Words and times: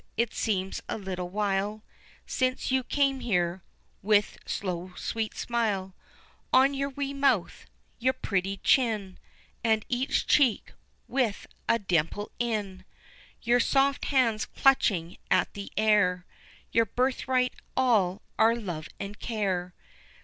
it 0.17 0.33
seems 0.33 0.81
a 0.89 0.97
little 0.97 1.29
while 1.29 1.83
Since 2.25 2.71
you 2.71 2.83
came 2.83 3.19
here 3.19 3.61
with 4.01 4.39
slow 4.47 4.93
sweet 4.95 5.35
smile 5.35 5.93
On 6.51 6.73
your 6.73 6.89
wee 6.89 7.13
mouth, 7.13 7.67
your 7.99 8.13
pretty 8.13 8.57
chin, 8.63 9.19
And 9.63 9.85
each 9.89 10.25
cheek 10.25 10.73
with 11.07 11.45
a 11.69 11.77
dimple 11.77 12.31
in, 12.39 12.83
Your 13.43 13.59
soft 13.59 14.05
hands 14.05 14.45
clutching 14.47 15.17
at 15.29 15.53
the 15.53 15.71
air, 15.77 16.25
Your 16.71 16.85
birthright 16.87 17.53
all 17.77 18.23
our 18.39 18.55
love 18.55 18.87
and 18.99 19.19
care. 19.19 19.75